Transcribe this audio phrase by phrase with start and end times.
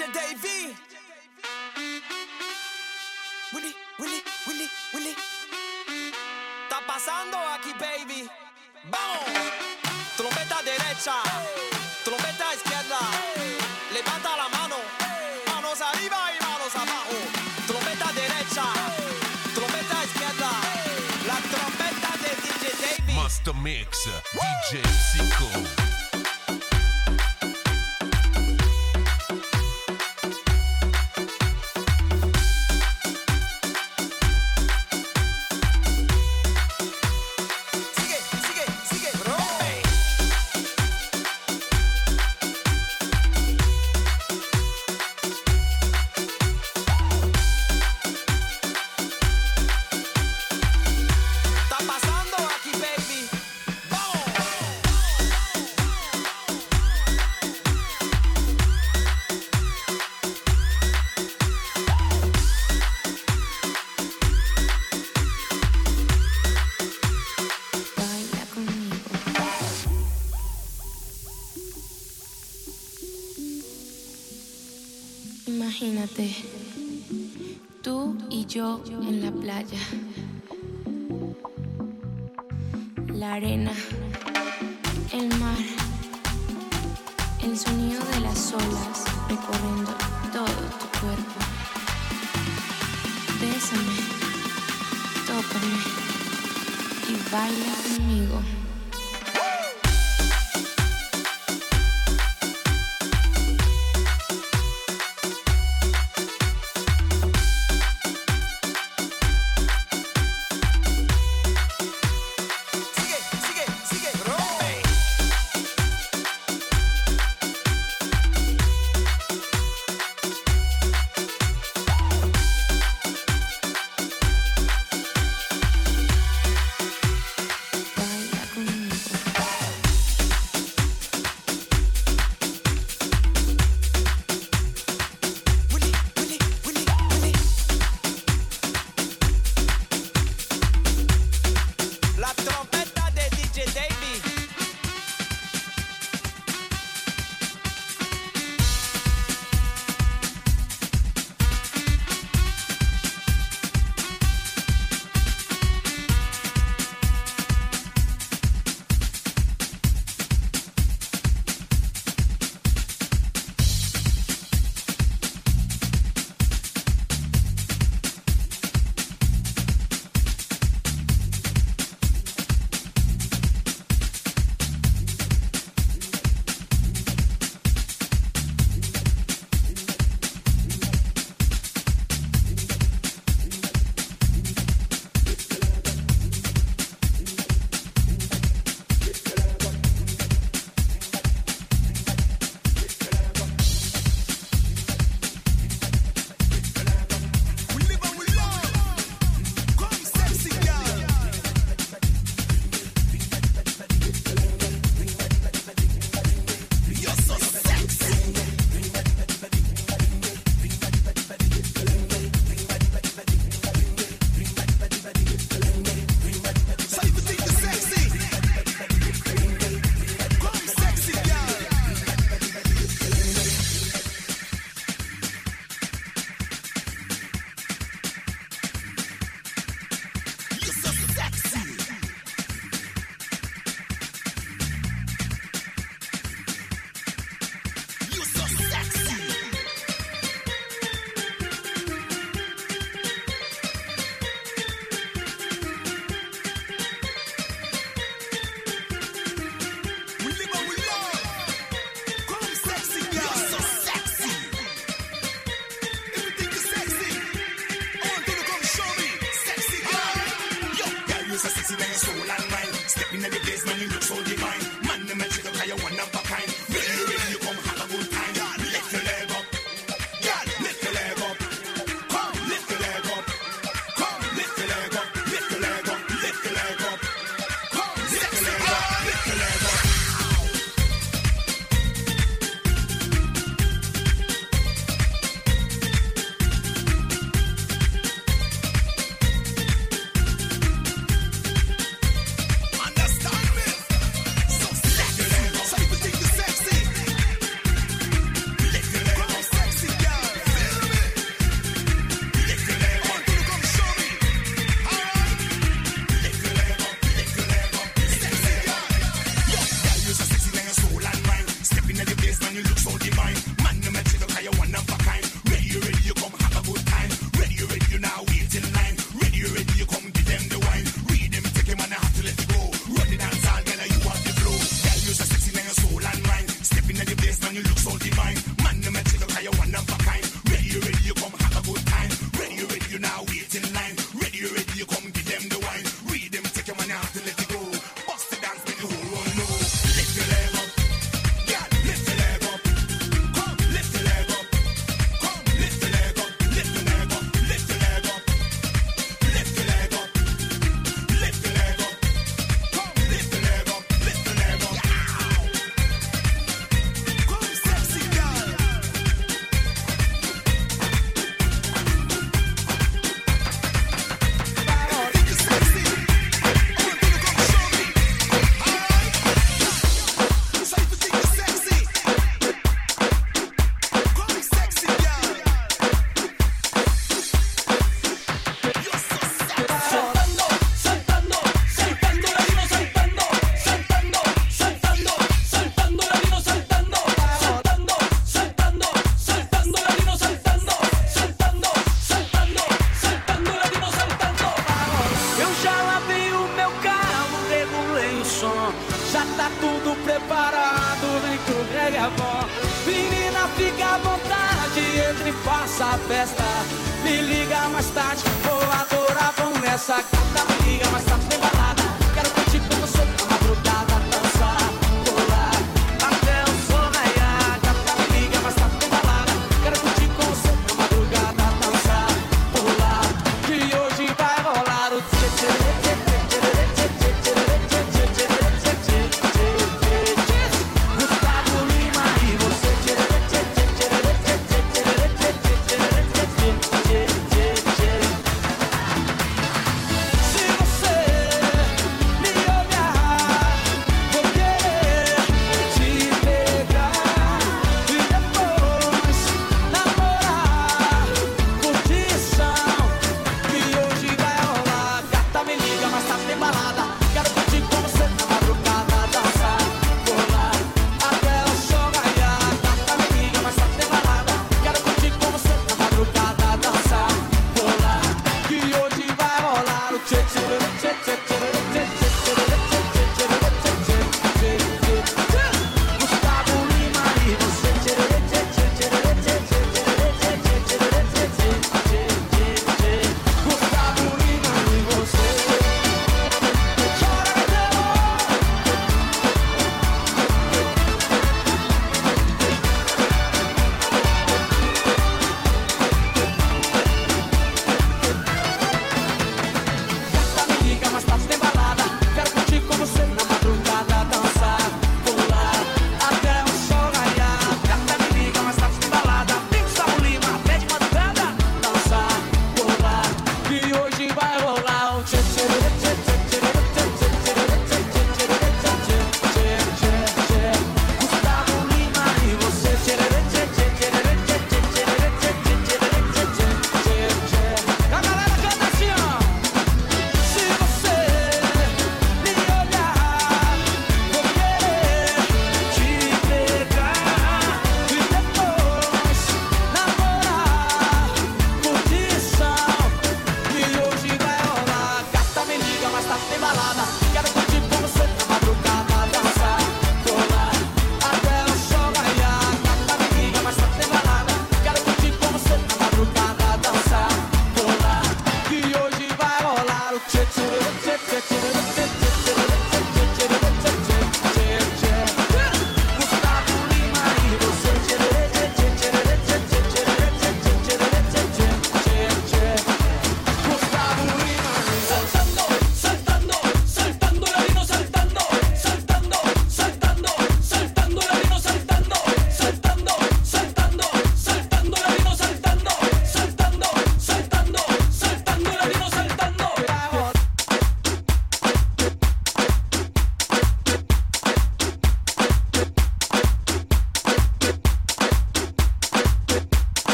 [0.00, 0.74] DJ Davy.
[3.52, 5.14] Willy, Willy, Willy, Willy.
[6.62, 8.30] Está pasando aquí, baby.
[8.84, 9.20] Vamos.
[10.16, 11.16] Trompeta derecha,
[12.02, 12.98] trompeta izquierda.
[13.92, 14.76] Levanta la mano,
[15.46, 17.16] manos arriba y manos abajo.
[17.66, 18.64] Trompeta derecha,
[19.54, 20.50] trompeta izquierda.
[21.26, 23.12] La trompeta de DJ Davy.
[23.12, 24.82] Master Mix, DJ
[25.12, 25.99] Zico.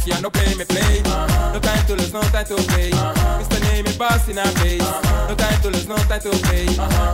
[0.00, 1.02] If you no play me play.
[1.52, 2.90] No time to lose, no time to play.
[2.90, 3.60] Mr.
[3.60, 4.80] Name me boss in our face.
[4.80, 6.64] No time to lose, no time to play.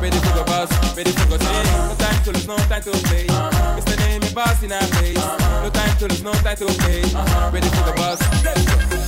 [0.00, 1.66] Ready for the boss, ready for the sing.
[1.88, 3.26] No time to lose, no time to play.
[3.26, 3.98] Mr.
[3.98, 5.16] Name me boss in our face.
[5.16, 7.02] No time to lose, no time to play.
[7.50, 9.05] Ready for the boss.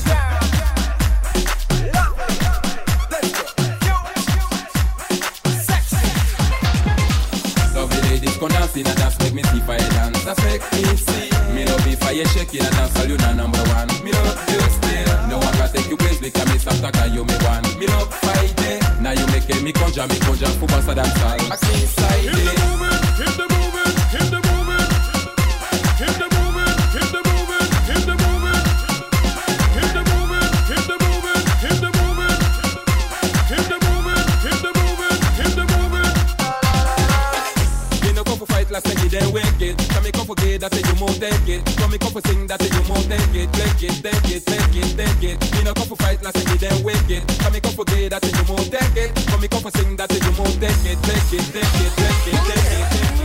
[12.19, 13.89] Love if I shake in a dance, all you not number one.
[14.03, 15.29] Me you still.
[15.29, 17.63] No one can take you place because me stop talking, you me one.
[17.79, 18.83] Me love fight it.
[19.01, 21.53] Now you make me conjure, me conjure for bossa dance all.
[21.53, 24.89] I see inside Keep the movement, keep the movement, keep the movement.
[25.99, 28.63] Keep the movement, keep the movement, keep the movement.
[29.75, 32.39] Keep the movement, keep the movement, keep the movement.
[33.49, 36.15] Keep the movement, keep the movement, keep the movement.
[38.03, 39.75] Me no come for fight, last take it then wake it.
[39.91, 41.63] Come me come for gay, that say you more take it.
[41.79, 43.53] Come me come for sing, that you more take it.
[43.53, 45.53] Take it, take it, take it, take it.
[45.53, 46.83] Me no come for fight, take it then.
[47.39, 49.15] Come me come for gay, that you more take it.
[49.27, 50.99] Come me come for sing, that you more take it.
[51.03, 53.19] Take it, take it, take it, take it,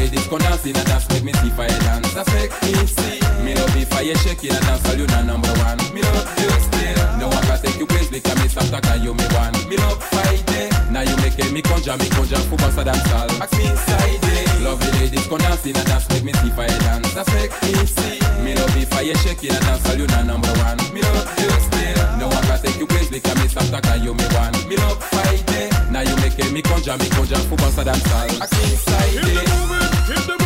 [0.00, 2.14] ladies come dance in a dance, make me see fire dance.
[2.32, 3.27] Make me see.
[3.48, 5.80] Me love if I shake in a dance, all you not number one.
[5.96, 7.00] Me love you still.
[7.16, 9.56] No one can take you place because me stop talking, you me one.
[9.72, 10.68] Me love fight it.
[10.92, 13.24] Now you make me conjure, me conjure for bossa dance all.
[13.40, 14.60] Ask me inside it.
[14.60, 17.14] Love the ladies come dance in a dance, make me see fire dance.
[17.14, 18.20] That's make me see.
[18.44, 20.76] Me love if I shake in a dance, all you not number one.
[20.92, 22.18] Me love you still.
[22.20, 24.52] No one can take you place because me stop talking, you me one.
[24.68, 25.72] Me love fight it.
[25.88, 28.28] Now you make me conjure, me conjure for bossa dance all.
[28.44, 30.37] Ask me inside it.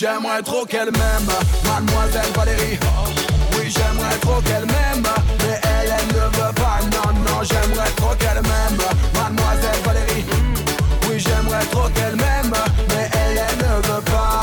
[0.00, 1.28] J'aimerais trop qu'elle m'aime,
[1.62, 2.78] mademoiselle Valérie.
[3.52, 5.04] Oui, j'aimerais trop qu'elle m'aime,
[5.40, 6.78] mais elle, elle ne veut pas.
[6.90, 8.80] Non, non, j'aimerais trop qu'elle m'aime,
[9.12, 10.24] mademoiselle Valérie.
[11.06, 12.50] Oui, j'aimerais trop qu'elle m'aime,
[12.88, 14.40] mais elle, elle ne veut pas.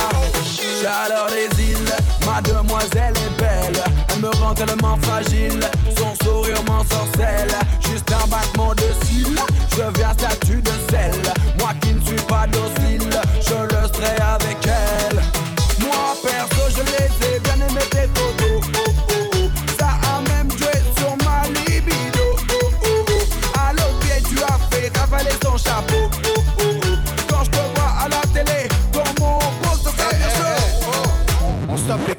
[0.80, 1.91] Chaleur des îles,
[2.24, 3.84] mademoiselle est belle.
[4.10, 5.60] Elle me rend tellement fragile,
[5.98, 7.58] son sourire m'ensorcelle.
[7.89, 9.39] Juste un battement de cils,
[9.72, 11.20] je viens statue de sel.
[11.58, 13.10] Moi qui ne suis pas docile,
[13.41, 14.57] je le serai avec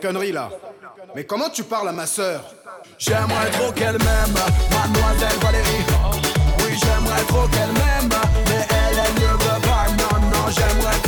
[0.09, 0.49] conneries là.
[1.14, 2.40] Mais comment tu parles à ma sœur
[2.99, 4.38] J'aimerais trop qu'elle m'aime,
[4.71, 5.85] mademoiselle Valérie.
[6.61, 8.09] Oui, j'aimerais trop qu'elle m'aime,
[8.47, 9.87] mais elle, elle ne veut pas.
[10.01, 11.08] Non, non, j'aimerais trop.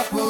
[0.00, 0.29] up.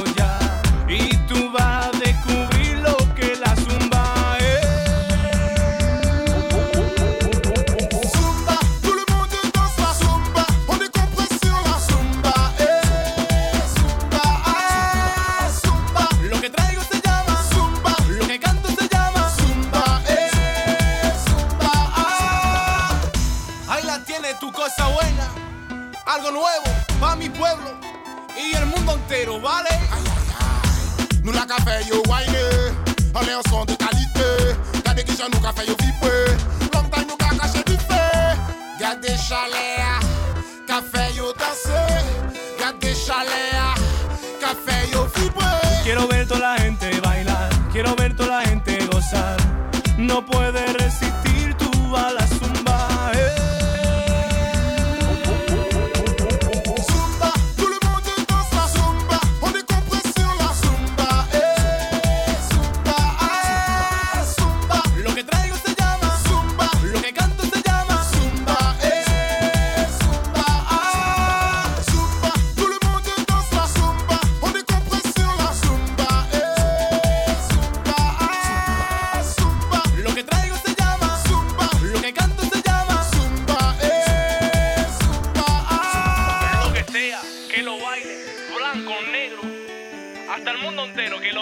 [31.51, 32.43] ka fè yo wine
[33.19, 34.27] Anè yon son de kalite
[34.85, 36.13] Gade ki jan nou ka fè yo vipe
[36.71, 38.05] Long time nou ka kache di fè
[38.79, 39.97] Gade chale a
[40.69, 41.81] Ka fè yo danse.
[42.61, 43.73] Gade chale a
[44.39, 45.49] Ka fè yo vipe.
[45.83, 49.37] Quiero ver toda la gente bailar Quiero ver toda la gente gozar.
[49.97, 50.50] No puedo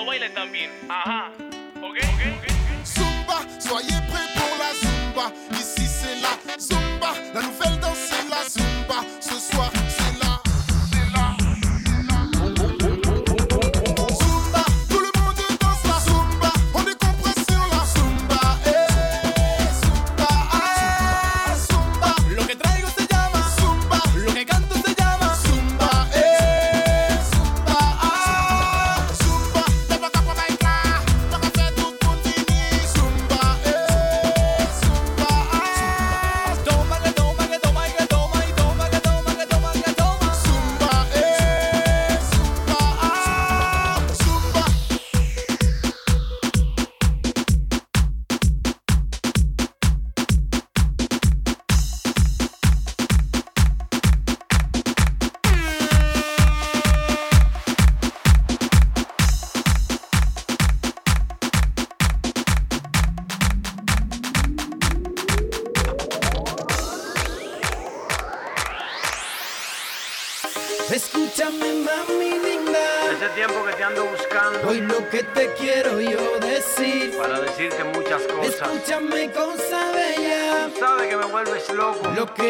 [0.10, 0.72] bailes también.
[0.90, 1.49] Ajá.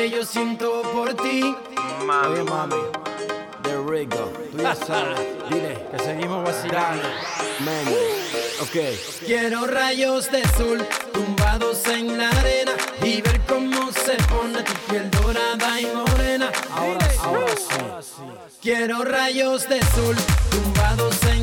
[0.10, 1.56] yo siento por ti.
[2.06, 2.76] Mami, Oye, mami,
[3.64, 5.20] de Rigo, tú ya sabes.
[5.50, 7.08] Dile que seguimos vacilando.
[7.60, 7.96] Mami,
[8.62, 9.26] ok.
[9.26, 12.72] Quiero rayos de sol tumbados en la arena
[13.04, 16.52] y ver cómo se pone tu piel dorada y morena.
[16.72, 18.24] Ahora, sí, ahora sí.
[18.62, 20.16] Quiero rayos de sol
[20.50, 21.39] tumbados en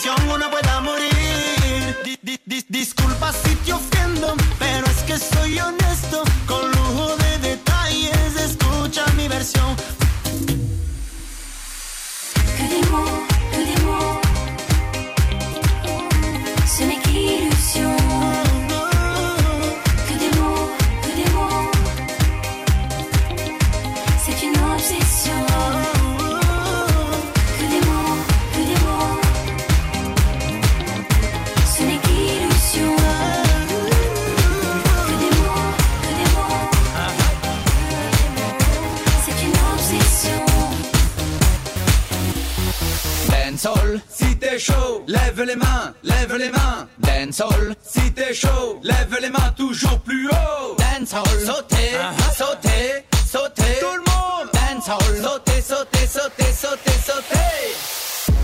[0.00, 0.49] presión, una
[47.40, 50.76] Dancehall, si t'es chaud, lève les mains toujours plus haut.
[50.76, 51.96] Dancehall, sauter,
[52.36, 53.80] sauter, sauter.
[53.80, 54.50] Tout le monde.
[54.52, 58.34] Dancehall, sauter, sauter, sauter, sauter, sauter.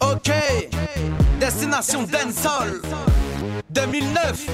[0.00, 0.30] Ok,
[1.40, 2.82] destination Dancehall
[3.70, 4.46] 2009,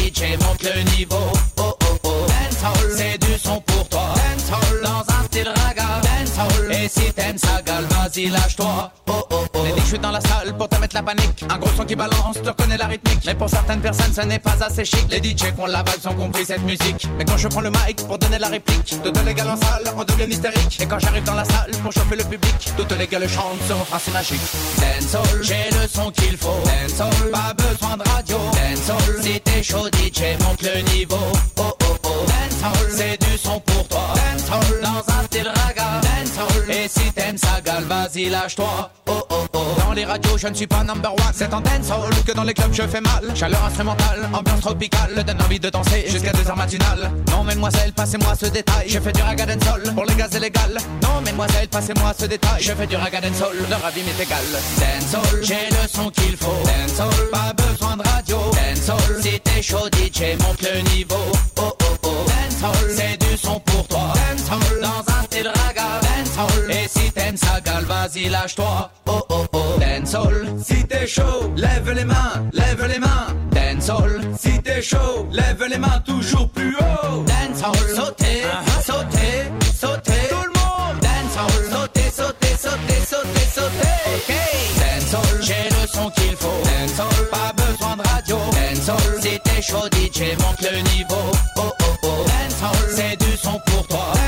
[0.00, 1.16] DJ, monte le niveau.
[1.58, 2.26] Oh oh oh.
[2.26, 4.14] Dancehall, c'est du son pour toi.
[4.14, 6.00] Dancehall, dans un style raga.
[6.02, 8.90] Dancehall, et si t'aimes ça, gal, vas-y lâche-toi.
[9.08, 9.58] Oh oh oh.
[9.62, 11.44] Les je suis dans la salle pour te mettre la panique.
[11.50, 13.20] Un gros son qui balance, tu reconnais la rythmique.
[13.26, 15.04] Mais pour certaines personnes, ce n'est pas assez chic.
[15.10, 17.06] Les DJ qui ont la vibe ont compris cette musique.
[17.18, 19.92] Mais quand je prends le mic pour donner la réplique, toutes les gars en salle,
[19.96, 20.80] on devient hystérique.
[20.80, 23.72] Et quand j'arrive dans la salle pour chauffer le public, toutes les gars chantent ce
[23.74, 24.40] refrain, c'est magique.
[24.78, 26.62] Dancehall, j'ai le son qu'il faut.
[26.64, 28.38] Dancehall, pas besoin de radio.
[28.54, 28.99] Dancehall,
[29.30, 31.16] si t'es chaud DJ, monte le niveau.
[31.58, 32.08] Oh oh oh.
[32.26, 34.14] Dancehall, c'est du son pour toi.
[34.14, 36.00] Dancehall, dans un style raga.
[36.02, 38.90] Dancehall, et si t'aimes ça, gal, vas-y lâche-toi.
[39.06, 39.49] Oh oh.
[39.90, 41.34] Dans les radios, je ne suis pas number one.
[41.34, 43.24] C'est en dancehall que dans les clubs je fais mal.
[43.34, 47.10] Chaleur instrumentale, ambiance tropicale, donne envie de danser jusqu'à 2h matinale.
[47.28, 48.88] Non, mesdemoiselles, passez-moi ce détail.
[48.88, 50.78] Je fais du raga dancehall pour les gaz illégal.
[51.02, 52.62] Non, mesdemoiselles, passez-moi ce détail.
[52.62, 54.44] Je fais du raga dancehall, leur avis m'est égal.
[54.78, 56.62] Dancehall, j'ai le son qu'il faut.
[56.64, 58.38] Dancehall, pas besoin de radio.
[58.52, 61.16] Dancehall, si t'es chaud, DJ, monte le niveau.
[61.56, 62.08] Oh oh oh.
[62.28, 64.12] Dancehall, c'est du son pour toi.
[64.14, 66.00] Dancehall, dans raga.
[66.02, 68.90] Dancehall, et si t'aimes ça, gal, vas-y lâche-toi.
[69.06, 69.78] Oh oh oh.
[69.80, 73.26] Dancehall, si t'es chaud, lève les mains, lève les mains.
[73.52, 77.24] Dancehall, si t'es chaud, lève les mains toujours plus haut.
[77.24, 78.42] Dancehall, sauter,
[78.84, 80.28] sauter, sauter.
[80.30, 81.00] Tout le monde.
[81.00, 83.96] Dancehall, sauter, sauter, sauter, sauter, sauter.
[84.16, 84.34] Ok.
[84.80, 86.62] Dancehall, j'ai le son qu'il faut.
[86.64, 88.36] Dancehall, pas besoin de radio.
[88.52, 91.30] Dancehall, si t'es chaud, DJ, monte le niveau.
[91.56, 92.24] Oh oh oh.
[92.26, 94.19] Dancehall, c'est du son pour toi.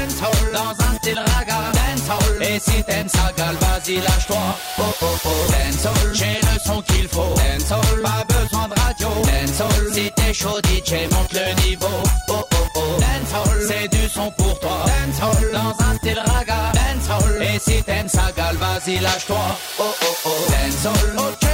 [2.64, 4.36] Si t'aimes ça, gal, vas-y lâche-toi.
[4.78, 5.28] Oh oh oh.
[5.52, 7.34] Dancehall, j'ai le son qu'il faut.
[7.36, 9.08] Dancehall, pas besoin de radio.
[9.24, 11.86] Dancehall, si t'es chaud, DJ, monte le niveau.
[12.28, 12.80] Oh oh oh.
[13.00, 14.84] Dancehall, c'est du son pour toi.
[14.86, 16.72] Dancehall, dans un style raga.
[16.74, 19.44] Dancehall, et si t'aimes ça, gal, vas-y lâche-toi.
[19.78, 20.30] Oh oh oh.
[20.50, 21.48] Dancehall, ok.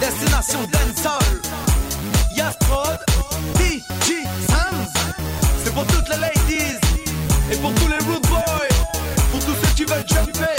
[0.00, 1.40] Destination dancehall.
[2.36, 2.98] Yastrod,
[3.58, 4.92] DJ Sands.
[5.64, 6.76] C'est pour toutes les ladies
[7.50, 8.65] et pour tous les rude boys.
[9.96, 10.55] Jump, jump, jump.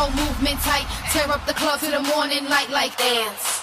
[0.00, 0.86] whole movement tight.
[1.12, 3.60] Tear up the club to the morning light like dance.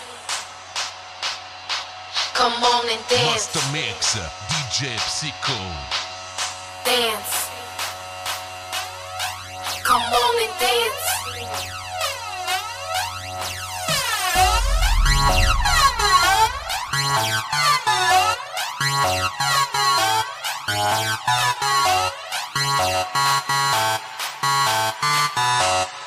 [2.36, 3.50] Come on and dance.
[3.50, 4.14] Master Mix,
[4.54, 5.58] DJ Psycho.
[6.86, 7.50] Dance.
[9.84, 11.04] Come on and dance.
[15.30, 15.52] Thank
[26.02, 26.07] you.